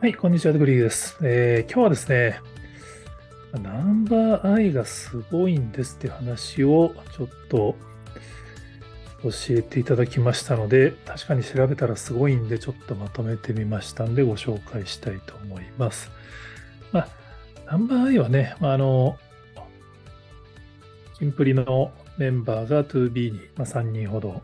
[0.00, 2.40] はい、こんにちは、グリーです、えー、今日はですね、
[3.52, 7.76] ナンバーアイがすごいんですって話をちょっと
[9.22, 16.10] 教えていただきましたので、確かに調べたらすごいんで、ちょっとまとめてみましたんで、ご紹介したいと思います。
[16.92, 17.08] まあ、
[17.70, 19.18] ナンバーアイはね、あの、
[21.18, 24.40] キンプリのメンバーが 2B に、3人ほど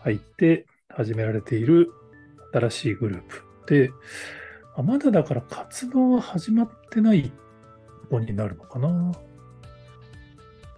[0.00, 1.90] 入って始められている
[2.52, 3.90] 新しいグループで、
[4.76, 7.32] あまだだから活動は始まってない
[8.10, 8.88] 子になるのかな。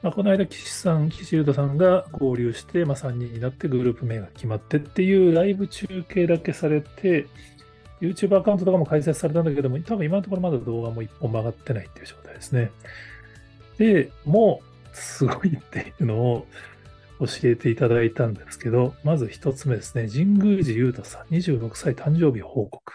[0.00, 7.26] まあ、この間、岸さん、岸優太さんが合流して、まあ、3人になってグループ名が決まってっていうライブ中継だけされて、
[8.00, 12.70] YouTube アカウントとかも開設されたんだけども、多分今のところまだ動画も一本曲がってないっていう状態ですね。
[13.78, 16.46] で、もうすごいっていうのを
[17.18, 20.08] 教えていただいたんですけど、まず一つ目ですね。
[20.08, 22.92] 神宮寺勇太さん、26歳誕生日報告。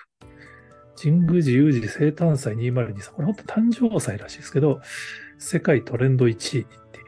[0.95, 3.11] 神宮寺有事生誕祭2023。
[3.11, 4.81] これ本当誕生祭らしいですけど、
[5.37, 7.05] 世界トレンド1位っていう。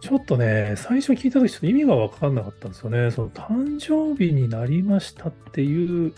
[0.00, 3.10] ちょっとね、最初聞いたときちょっと意味がわかんなかったんですよね。
[3.10, 6.12] その誕生日になりましたっていう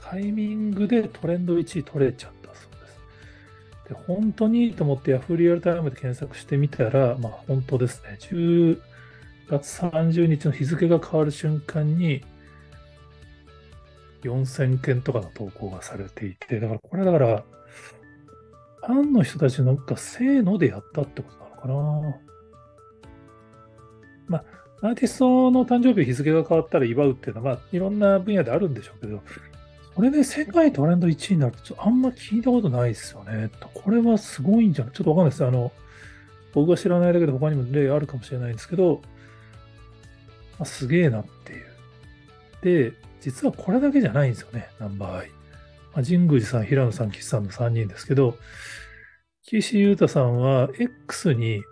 [0.00, 2.98] タイミングでトレンド1位取れちゃったそうです。
[3.88, 8.16] で、本当にと思って Yahoo リアルタイムで検索してみたら、まあ本当ですね。
[8.20, 8.80] 10
[9.50, 12.22] 月30日の日付が変わる瞬間に、
[14.24, 17.44] 4000件とかの投稿がされていて、だからこれだから、
[18.86, 21.68] ファンの人たちなんかせーのでやったってことなのか
[22.08, 22.20] な。
[24.26, 24.38] ま
[24.82, 29.22] あ、アーティストの誕生日日付が変わったら祝うっていうのは、まあ、いろんな分野であるんでしょうけど、
[29.94, 33.50] これで世界トレンド1位になると、ちょっとあんま聞いたことないですよね。
[33.74, 34.94] これはすごいんじゃない？
[34.94, 35.44] ちょっとわかんないです。
[35.46, 35.72] あの、
[36.52, 39.02] 僕が知らないだけで他にも例あるかもしれないんですけど、
[40.58, 41.64] まあ、すげえなっていう。
[42.62, 42.92] で、
[43.24, 45.30] 実はこれだけじゃないんですよね、ナンバーアイ。
[45.94, 48.36] まあ、神宮寺さん、平野さん、岸さんの3人ですけど、
[49.42, 51.62] 岸優太さんは X に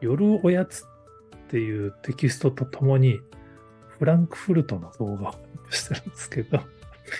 [0.00, 0.86] 夜おやつっ
[1.48, 3.20] ていうテキストとともに
[3.98, 5.34] フランクフルトの動画を
[5.68, 6.60] してるんですけど、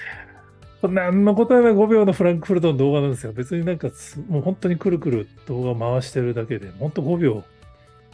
[0.89, 3.35] 何の答えない5秒のフランクフルトの動画なんですよ。
[3.35, 3.89] 別になんか
[4.29, 7.45] もう本当にくるくる動画回してるだけで、本当5秒。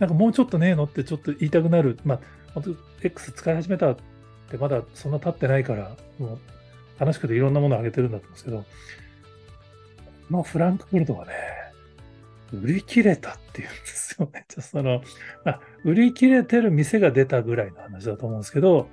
[0.01, 1.97] なんかもうちょっとねえのってちょっと言いたくなる。
[2.05, 2.17] ま
[2.55, 2.61] あ、
[3.03, 3.97] X 使い始めた
[4.51, 6.39] で、まだそんな経ってないから、もう
[7.01, 8.65] 楽しくていろんなものをあげてるんだと思うんですけど、こ
[10.31, 11.33] のフランクフルトがね、
[12.53, 14.45] 売り切れたっていうんですよね。
[14.49, 15.03] ち ょその、
[15.45, 18.89] まあ、売り切れてる店が出たぐらいの話だと思うんですけど、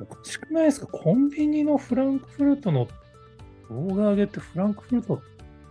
[0.00, 0.86] おかしくないですか？
[0.86, 2.86] コンビニのフランクフルトの
[3.68, 5.20] 動画上げてフランクフルト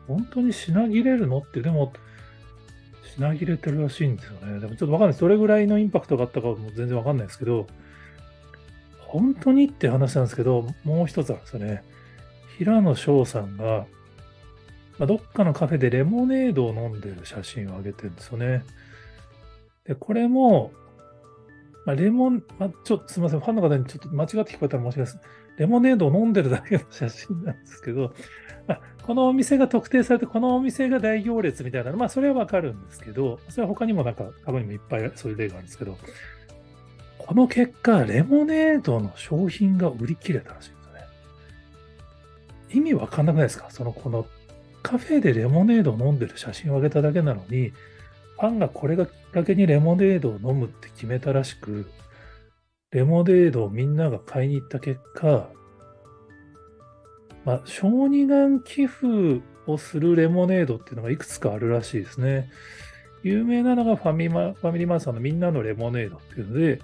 [0.07, 1.93] 本当に品切れるのって、でも、
[3.15, 4.59] 品切れてるらしいんですよね。
[4.59, 5.19] でもちょっとわかんない。
[5.19, 7.67] どれぐらいのインパクトがあったかも全然わかんないですけど、
[8.99, 11.83] 本当にって話なんですけど、もう一つあるんですよね。
[12.57, 13.85] 平野翔さんが、
[14.97, 18.63] まあ、どっかのカフェでレモネードを飲んでる写真を上げてるんですよね。
[19.85, 20.71] で、これも、
[21.85, 25.19] まあ、レモン、まあ、ちょっとすみません、ファンの方にちょっと間違って聞こえたら申し訳ないです。
[25.57, 28.13] レモネードを飲んでるだけの写真なんですけど、
[28.67, 35.97] あ、このお店が特定されて、このお店が大行列みたいなの、まあ、それはわかるんですけど、それは他にもなんか、過去にもいっぱいそういう例があるんですけど、
[37.17, 41.01] この結果、レモネードの商品が売り切れたらしいんですよね。
[42.73, 43.69] 意味わかんなくないですか？
[43.69, 44.25] その、この
[44.83, 47.71] カフェでレモネードを飲んでる写真を上げただけなのに、
[48.39, 51.89] ファンがこれがきっかけにレモネードを飲むって決めたらしく、
[52.91, 55.49] レモネードをみんなが買いに行った結果、
[57.43, 62.49] まあ、小児がん寄付をするレモネードっていうのがいくつかあるらしいですね。
[63.23, 66.79] 有名なのがファミマファミリーマートさんのみんなのレモネードっていうので、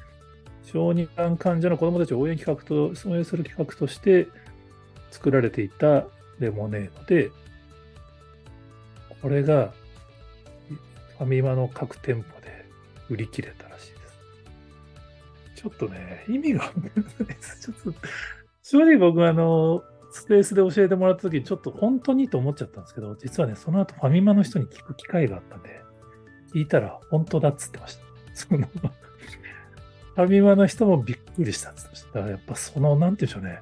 [0.65, 4.27] 小児がん患者の子供たちを応援企画と、応援する企画として
[5.11, 6.05] 作られていた
[6.39, 7.31] レモネードで、
[9.21, 9.73] これが
[11.17, 12.65] ファミマの各店舗で
[13.09, 14.02] 売り切れたらしいです。
[15.63, 16.61] ちょっとね、意味が。
[16.61, 17.99] ちょっと、
[18.61, 19.81] 正直僕はあの、
[20.11, 25.81] スペースで教えてもらった時にちょっと本当にと思っちゃったんですけど、実はね、その後ファミマの人に聞く機会があったんで、
[26.53, 28.03] 聞いたら本当だっつってました。
[28.33, 32.19] その、ファミマの人もびっくりしたっつってました。
[32.19, 33.61] らやっぱその、なんて言うんでしょうね。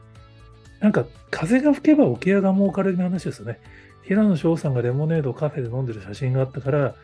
[0.79, 3.59] なんか、風が吹けば桶屋が儲かる話ですよね。
[4.03, 6.95] 平野翔さんがレモネードをカフェで飲んでる写真があったから、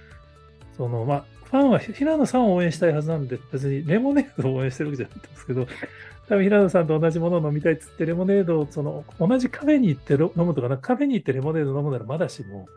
[0.75, 5.67] その、まあ、ファンは平野さんを応援したいはずなんで、別にレモネードを応援してるわけじゃないんですけど、
[6.27, 12.67] 多分平野さんと同じものを飲みたいっつってレモネードをその同じカフェに行って飲むとかなカフェに行ってレモネード飲むならまだしも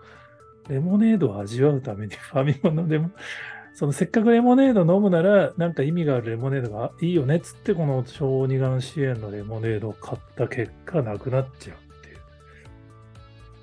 [0.69, 3.11] レモネードを味わうために ファミマのレモ
[3.75, 12.17] そのせっかくレモネード飲むなら、なんか意味があるレモネードがいいよねっつって、この小児がん支援のレモネードを買った結果、なくなっちゃうっていう。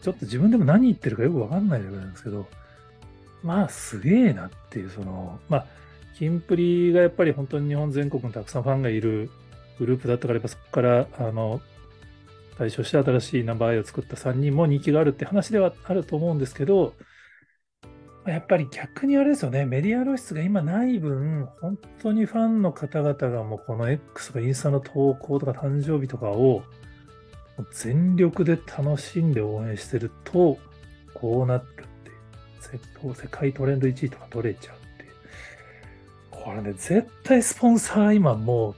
[0.02, 2.48] ちょっと自分でも何言ってるかよくわかんないレベルなんですけど、
[3.48, 5.66] まあすげえなっていう、その、まあ、
[6.18, 9.30] キンプリがやっぱり本当に日本全国にたくさんファンがいる
[9.80, 11.62] グループだったから、やっぱそこから、あの、
[12.58, 16.94] 対象して新しいナンバーアイを作った3人も人気があるって話ではあると思うんですけど、
[18.26, 26.64] やっぱり逆にあれですよね、メディア露出が今ない分、本当にファンの方々がもうこの X とかインスタの投稿とか誕生日とかを
[27.72, 30.58] 全力で楽しんで応援してると、
[31.14, 31.64] こうなっ。
[32.60, 35.10] 世界トレンド1位とか取れちゃうっていう。
[36.32, 38.76] これね、絶対スポンサー今もう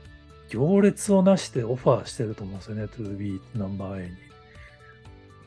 [0.49, 4.15] 行列をなしてオファーしてると思うんですよね、2B ナンバー A に。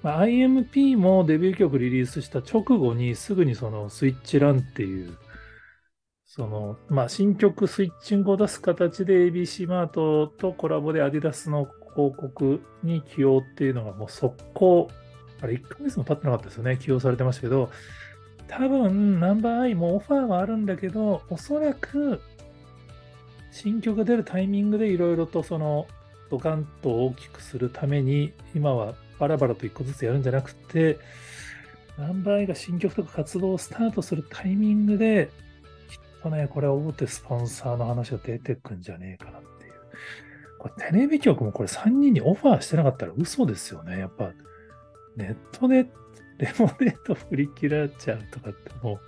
[0.03, 5.17] まあ、IMP もデビュー曲リリースした直後にすぐにそのスイッチランっていう、
[6.25, 14.89] その、まあ、新曲スイッチングを出す形で ABC マートとコラボでアディダスの広告に起用っていうのがもう速攻、
[15.41, 17.71] あれ1ヶ月も経ってなかったですよね、起用されてましたけど、
[18.49, 22.21] 多分ナンバーアイもオファーはあるんだけど、おそらく
[23.51, 25.87] 新曲が出るタイミングでいろいろとその
[26.31, 30.99] ドカンと大きくするために今はバラバラと一個ずつやるんじゃなくて、
[31.99, 35.31] ナンバー A が新曲とか活動をスタートするタイミングで、
[35.89, 39.73] きっとね、これは大手スポンサーの話が出てくんじゃねえかなっていう。
[40.59, 43.99] これテレビ局もこれ3人にオファーしてなかったら嘘ですよね。
[43.99, 44.33] やっぱ、
[45.17, 45.87] ネットで
[46.43, 49.01] レモネード振り切られちゃうとかってもう、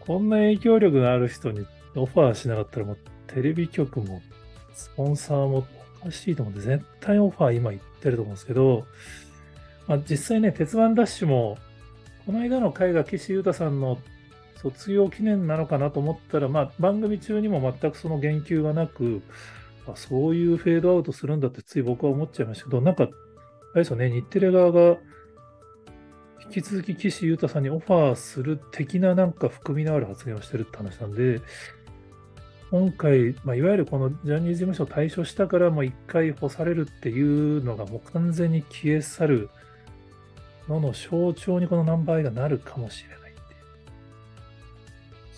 [0.00, 1.66] こんな影響力のある人に
[1.96, 4.20] オファーしなかったらもうテレビ局も
[4.74, 5.66] スポンサーも
[6.02, 8.86] おかしいと思うんで、絶対オファー今言ってると思うんですけど、
[9.86, 11.56] まあ、実際ね、鉄腕ダッシュも、
[12.26, 13.98] この間の回が岸優太さんの
[14.56, 19.22] 卒業記念なのかなと思ったら、まあ、番組中にも全くその言及がなく、
[19.86, 23.06] あそういうフェードアウトするんだってつい僕は思っちゃいましたけど、なんか、あ
[23.76, 24.98] れですよね、日テレ側が
[26.48, 31.42] 引き続き岸優太さんにオファーする的ななんか含みのある発言をしてるって話なんで、
[32.70, 39.50] 今回、まあ、いわゆるこのジャニーズ事務所を退所したからもう一回干されるっていうのがもう完全に消え去る
[40.68, 43.40] のの象徴にこのナンバーがなるかもしれないって。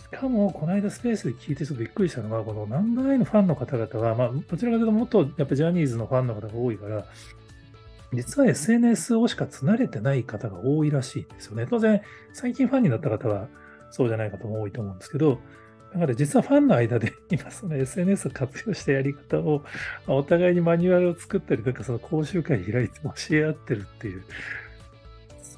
[0.03, 7.07] しかも、この間スペースで聞いてちょっとびっくりしたのは、このナンバーのファンの方々は、まあ、どちらかというともっとやっぱジャニーズのファンの方が多いから、
[8.13, 11.67] 実は SNS をしかつなれてない方が多いらしいんですよね。
[11.69, 12.03] 当然、
[12.33, 13.49] 最近ファンになった方は
[13.91, 15.39] そうじゃない方も多いと思うんですけど、
[15.93, 19.65] だから実はファンの間で今その SNS を活用したやり方を
[20.07, 24.23] お互いにマニュアルを作ったりとかその講習会開いて教え合ってるっていう。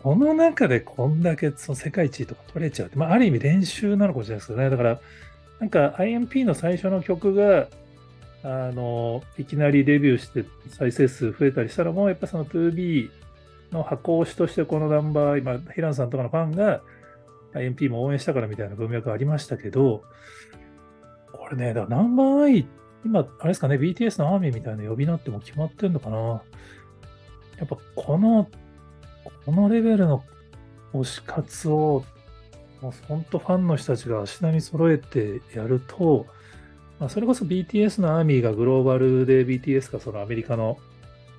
[0.03, 4.71] その中でこんだけその世界一位とか取れちゃうって、まあある意味練習なのかもしれないですけどね。
[4.71, 5.01] だから
[5.61, 7.69] なんか IMP の最初の曲が
[8.45, 13.11] あの、いきなりデビューして再生数増えたりしたらもうやっぱその 2B
[13.71, 16.83] の箱推しとしてこのナンバー、今、平野さんとかのファンが
[17.55, 20.03] MP も応援したからみたいな文脈ありましたけど、
[21.33, 22.67] これね、だからナンバーアイ、
[23.05, 26.43] 今、あれですかね、BTS のアーミーみたいな呼び名っても決まってんのかな。
[27.59, 28.49] やっぱこの、
[29.45, 30.25] このレベルの
[30.93, 32.05] 推し活を、
[32.81, 36.27] もう本当ファンの人たちが足並み揃えてやると、
[37.03, 40.79] まあ、それこそ BTS のアーミーがグローバルで BTS がそのアメリカの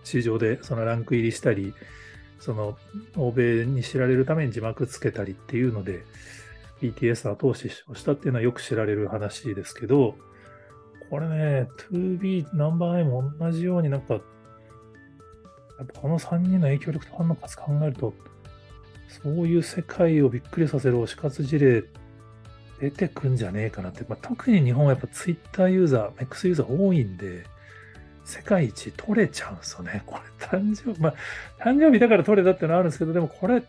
[0.03, 1.73] 市場でそのランク入りしたり、
[2.37, 2.77] その
[3.15, 6.03] 欧米に知られるために字幕つけたりっていうので、
[6.81, 10.17] BTS 後押しをしたっていうのはよく知られる話ですけど、
[11.09, 18.13] これね、2B ナンバー A も同じようになんか、やっぱこの3人の影響力とファンの数考えると、
[19.07, 21.85] そういう世界をびっくりさせる推し活事例
[22.83, 27.45] 出てくんじゃねえかなって、まあ、特に日本はやっぱ Twitter ユーザー、X ユーザー多いんで、
[28.25, 30.03] 世界一取れちゃうんですよね。
[30.05, 31.13] これ誕生日、まあ、
[31.63, 33.67] 誕生日だから取れたっていうのはあるんですけど、でもこれ、フ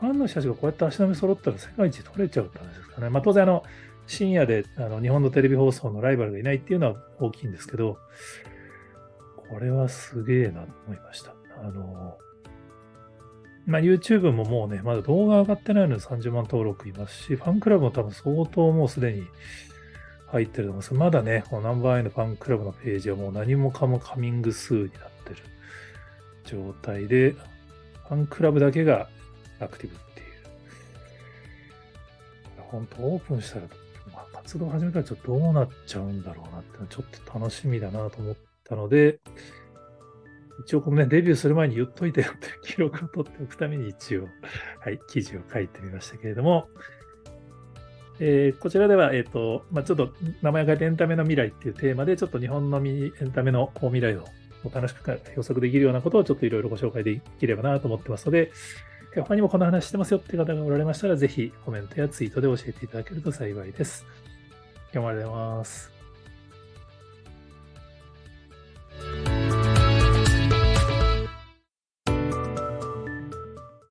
[0.00, 3.08] ァンの人たちがこうやって足並み揃ったら世界一取れちゃうって話ですかね。
[3.08, 3.64] まあ当然あの、
[4.06, 7.98] 深夜であの日本のテレビ放送のライバルがいないっていうのは大きいんですけど、
[9.48, 11.34] これはすげえなと思いました。
[11.62, 12.18] あの、
[13.66, 19.26] まあ YouTube ももうね、まだ動画上がってないので30万登録いますし、ファンクラブも多分相当もうすでに
[20.26, 24.90] 入ってると思うんです、まだね、このナンバーアイのファンクラブのページはもう何もかもカミング数になっ
[25.24, 25.36] てる
[26.44, 29.08] 状態で、ファンクラブだけが
[29.60, 30.26] アクティブっていう。
[32.58, 33.66] 本当オープンしたら、
[34.12, 39.20] ま、活動始めたらちょっとどうなっちゃうんだろうなってちょっと楽しみだなと思ったので、
[40.64, 44.28] 一応このね、デビューする前に言っといてよっていう記録を取っておくために一応、
[44.80, 46.68] はい、記事を書いてみましたけれども、
[48.20, 54.26] えーこちらでは、えっ、と、まあ、ちょっと名前がエンタメの未来っていうテーマで、ちょっと日本のエンタメのこう未来を
[54.72, 58.52] 楽しく予測できるようなことをちょっといろいろご紹介できればなと思ってますので、
[59.14, 64.06] 他にもこの話してますよっていう方がおられましたら、ぜひコメントやツイートで教えていただけると幸いです。
[64.92, 65.91] 今日もありがとうございます。